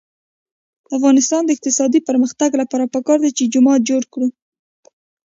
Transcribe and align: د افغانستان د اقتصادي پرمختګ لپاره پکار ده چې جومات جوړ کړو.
د 0.85 0.87
افغانستان 0.97 1.41
د 1.45 1.49
اقتصادي 1.55 1.99
پرمختګ 2.09 2.49
لپاره 2.61 2.91
پکار 2.93 3.17
ده 3.23 3.29
چې 3.37 3.49
جومات 3.53 3.79
جوړ 3.89 4.01
کړو. 4.13 4.27